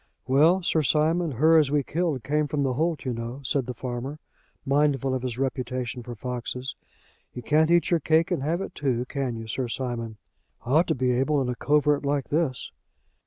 "Well, 0.25 0.63
Sir 0.63 0.81
Simon, 0.81 1.33
her 1.33 1.59
as 1.59 1.69
we 1.69 1.83
killed 1.83 2.23
came 2.23 2.47
from 2.47 2.63
the 2.63 2.73
holt, 2.73 3.05
you 3.05 3.13
know," 3.13 3.41
said 3.43 3.67
the 3.67 3.73
farmer, 3.75 4.17
mindful 4.65 5.13
of 5.13 5.21
his 5.21 5.37
reputation 5.37 6.01
for 6.01 6.15
foxes. 6.15 6.73
"You 7.35 7.43
can't 7.43 7.69
eat 7.69 7.91
your 7.91 7.99
cake 7.99 8.31
and 8.31 8.41
have 8.41 8.61
it 8.61 8.73
too, 8.73 9.05
can 9.05 9.35
you, 9.35 9.45
Sir 9.45 9.67
Simon?" 9.67 10.17
"Ought 10.65 10.87
to 10.87 10.95
be 10.95 11.11
able 11.11 11.39
in 11.39 11.49
a 11.49 11.55
covert 11.55 12.03
like 12.03 12.29
this." 12.29 12.71